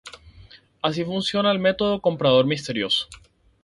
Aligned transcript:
Así 0.81 1.05
funciona 1.05 1.51
el 1.51 1.59
método 1.59 2.01
comprador 2.01 2.47
misterioso 2.47 3.07